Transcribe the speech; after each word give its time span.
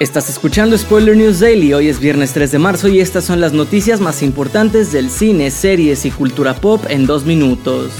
Estás 0.00 0.30
escuchando 0.30 0.78
Spoiler 0.78 1.16
News 1.16 1.40
Daily, 1.40 1.74
hoy 1.74 1.88
es 1.88 1.98
viernes 1.98 2.32
3 2.32 2.52
de 2.52 2.58
marzo 2.60 2.86
y 2.86 3.00
estas 3.00 3.24
son 3.24 3.40
las 3.40 3.52
noticias 3.52 4.00
más 4.00 4.22
importantes 4.22 4.92
del 4.92 5.10
cine, 5.10 5.50
series 5.50 6.04
y 6.04 6.12
cultura 6.12 6.54
pop 6.54 6.84
en 6.88 7.04
dos 7.04 7.24
minutos. 7.24 7.90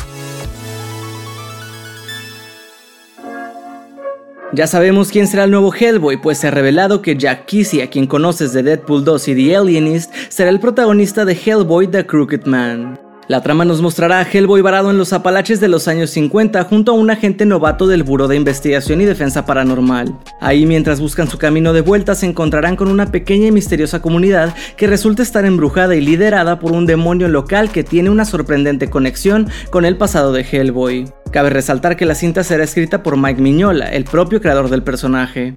Ya 4.52 4.68
sabemos 4.68 5.10
quién 5.10 5.26
será 5.26 5.42
el 5.42 5.50
nuevo 5.50 5.74
Hellboy, 5.74 6.22
pues 6.22 6.38
se 6.38 6.46
ha 6.46 6.50
revelado 6.52 7.02
que 7.02 7.16
Jack 7.16 7.46
Kesey, 7.46 7.80
a 7.80 7.90
quien 7.90 8.06
conoces 8.06 8.52
de 8.52 8.62
Deadpool 8.62 9.04
2 9.04 9.28
y 9.28 9.34
The 9.34 9.56
Alienist, 9.56 10.14
será 10.28 10.50
el 10.50 10.60
protagonista 10.60 11.24
de 11.24 11.34
Hellboy 11.34 11.88
The 11.88 12.06
Crooked 12.06 12.46
Man. 12.46 13.07
La 13.28 13.42
trama 13.42 13.66
nos 13.66 13.82
mostrará 13.82 14.20
a 14.20 14.22
Hellboy 14.22 14.62
varado 14.62 14.90
en 14.90 14.96
los 14.96 15.12
Apalaches 15.12 15.60
de 15.60 15.68
los 15.68 15.86
años 15.86 16.08
50 16.10 16.64
junto 16.64 16.92
a 16.92 16.94
un 16.94 17.10
agente 17.10 17.44
novato 17.44 17.86
del 17.86 18.02
Buró 18.02 18.26
de 18.26 18.36
Investigación 18.36 19.02
y 19.02 19.04
Defensa 19.04 19.44
Paranormal. 19.44 20.18
Ahí 20.40 20.64
mientras 20.64 20.98
buscan 20.98 21.28
su 21.28 21.36
camino 21.36 21.74
de 21.74 21.82
vuelta 21.82 22.14
se 22.14 22.24
encontrarán 22.24 22.74
con 22.74 22.88
una 22.88 23.12
pequeña 23.12 23.48
y 23.48 23.52
misteriosa 23.52 24.00
comunidad 24.00 24.54
que 24.78 24.86
resulta 24.86 25.22
estar 25.22 25.44
embrujada 25.44 25.94
y 25.94 26.00
liderada 26.00 26.58
por 26.58 26.72
un 26.72 26.86
demonio 26.86 27.28
local 27.28 27.70
que 27.70 27.84
tiene 27.84 28.08
una 28.08 28.24
sorprendente 28.24 28.88
conexión 28.88 29.50
con 29.68 29.84
el 29.84 29.98
pasado 29.98 30.32
de 30.32 30.46
Hellboy. 30.50 31.12
Cabe 31.30 31.50
resaltar 31.50 31.98
que 31.98 32.06
la 32.06 32.14
cinta 32.14 32.42
será 32.42 32.64
escrita 32.64 33.02
por 33.02 33.18
Mike 33.18 33.42
Mignola, 33.42 33.92
el 33.92 34.04
propio 34.04 34.40
creador 34.40 34.70
del 34.70 34.82
personaje. 34.82 35.54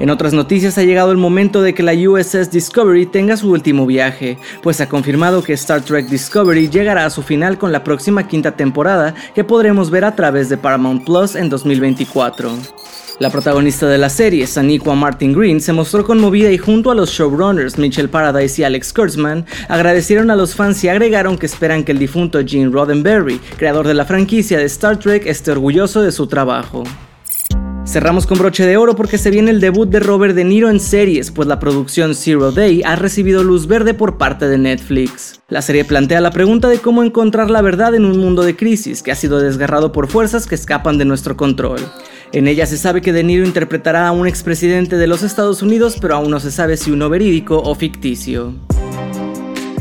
En 0.00 0.08
otras 0.08 0.32
noticias 0.32 0.78
ha 0.78 0.82
llegado 0.82 1.12
el 1.12 1.18
momento 1.18 1.60
de 1.60 1.74
que 1.74 1.82
la 1.82 1.92
USS 1.92 2.50
Discovery 2.50 3.04
tenga 3.04 3.36
su 3.36 3.50
último 3.50 3.84
viaje, 3.84 4.38
pues 4.62 4.80
ha 4.80 4.88
confirmado 4.88 5.42
que 5.42 5.52
Star 5.52 5.82
Trek 5.82 6.06
Discovery 6.06 6.70
llegará 6.70 7.04
a 7.04 7.10
su 7.10 7.22
final 7.22 7.58
con 7.58 7.70
la 7.70 7.84
próxima 7.84 8.26
quinta 8.26 8.52
temporada 8.52 9.14
que 9.34 9.44
podremos 9.44 9.90
ver 9.90 10.06
a 10.06 10.16
través 10.16 10.48
de 10.48 10.56
Paramount 10.56 11.04
Plus 11.04 11.34
en 11.34 11.50
2024. 11.50 12.50
La 13.18 13.28
protagonista 13.28 13.86
de 13.88 13.98
la 13.98 14.08
serie, 14.08 14.46
Saniqua 14.46 14.94
Martin 14.94 15.34
Green, 15.34 15.60
se 15.60 15.74
mostró 15.74 16.02
conmovida 16.06 16.50
y 16.50 16.56
junto 16.56 16.90
a 16.90 16.94
los 16.94 17.10
showrunners 17.10 17.76
Mitchell 17.76 18.08
Paradise 18.08 18.62
y 18.62 18.64
Alex 18.64 18.94
Kurtzman, 18.94 19.44
agradecieron 19.68 20.30
a 20.30 20.36
los 20.36 20.54
fans 20.54 20.82
y 20.82 20.88
agregaron 20.88 21.36
que 21.36 21.44
esperan 21.44 21.84
que 21.84 21.92
el 21.92 21.98
difunto 21.98 22.40
Gene 22.42 22.70
Roddenberry, 22.70 23.38
creador 23.58 23.86
de 23.86 23.92
la 23.92 24.06
franquicia 24.06 24.56
de 24.56 24.64
Star 24.64 24.98
Trek, 24.98 25.26
esté 25.26 25.50
orgulloso 25.50 26.00
de 26.00 26.10
su 26.10 26.26
trabajo. 26.26 26.84
Cerramos 27.90 28.24
con 28.24 28.38
broche 28.38 28.64
de 28.64 28.76
oro 28.76 28.94
porque 28.94 29.18
se 29.18 29.32
viene 29.32 29.50
el 29.50 29.60
debut 29.60 29.90
de 29.90 29.98
Robert 29.98 30.36
De 30.36 30.44
Niro 30.44 30.70
en 30.70 30.78
series, 30.78 31.32
pues 31.32 31.48
la 31.48 31.58
producción 31.58 32.14
Zero 32.14 32.52
Day 32.52 32.82
ha 32.84 32.94
recibido 32.94 33.42
luz 33.42 33.66
verde 33.66 33.94
por 33.94 34.16
parte 34.16 34.46
de 34.46 34.58
Netflix. 34.58 35.40
La 35.48 35.60
serie 35.60 35.84
plantea 35.84 36.20
la 36.20 36.30
pregunta 36.30 36.68
de 36.68 36.78
cómo 36.78 37.02
encontrar 37.02 37.50
la 37.50 37.62
verdad 37.62 37.96
en 37.96 38.04
un 38.04 38.16
mundo 38.18 38.42
de 38.44 38.54
crisis 38.54 39.02
que 39.02 39.10
ha 39.10 39.16
sido 39.16 39.40
desgarrado 39.40 39.90
por 39.90 40.06
fuerzas 40.06 40.46
que 40.46 40.54
escapan 40.54 40.98
de 40.98 41.04
nuestro 41.04 41.36
control. 41.36 41.80
En 42.30 42.46
ella 42.46 42.64
se 42.64 42.78
sabe 42.78 43.02
que 43.02 43.12
De 43.12 43.24
Niro 43.24 43.44
interpretará 43.44 44.06
a 44.06 44.12
un 44.12 44.28
expresidente 44.28 44.96
de 44.96 45.08
los 45.08 45.24
Estados 45.24 45.60
Unidos, 45.60 45.96
pero 46.00 46.14
aún 46.14 46.30
no 46.30 46.38
se 46.38 46.52
sabe 46.52 46.76
si 46.76 46.92
uno 46.92 47.08
verídico 47.08 47.58
o 47.58 47.74
ficticio. 47.74 48.54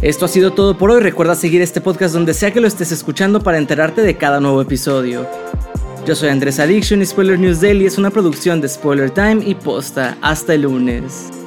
Esto 0.02 0.26
ha 0.26 0.30
sido 0.30 0.54
todo 0.54 0.80
por 0.80 0.90
hoy. 0.90 1.02
Recuerda 1.02 1.36
seguir 1.36 1.62
este 1.62 1.80
podcast 1.80 2.16
donde 2.16 2.34
sea 2.34 2.52
que 2.52 2.60
lo 2.60 2.68
estés 2.68 2.92
escuchando 2.92 3.42
para 3.42 3.60
enterarte 3.60 4.02
de 4.02 4.18
cada 4.18 4.40
nuevo 4.40 4.64
episodio. 4.64 5.28
Yo 6.06 6.16
soy 6.16 6.30
Andrés 6.30 6.60
Addiction 6.60 7.02
y 7.02 7.06
Spoiler 7.06 7.40
News 7.40 7.62
Daily 7.62 7.86
es 7.86 7.98
una 7.98 8.10
producción 8.10 8.62
de 8.62 8.68
Spoiler 8.68 9.12
Time 9.12 9.42
y 9.46 9.54
Posta. 9.54 10.18
Hasta 10.22 10.56
el 10.56 10.64
lunes. 10.64 11.39